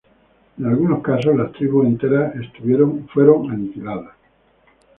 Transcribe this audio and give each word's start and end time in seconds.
En 0.57 0.65
algunos 0.65 1.03
casos, 1.03 1.35
las 1.37 1.51
tribus 1.51 1.85
enteras 1.85 2.33
estuvieron 2.35 3.51
aniquiladas. 3.51 4.15